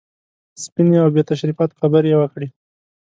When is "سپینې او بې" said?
0.63-1.21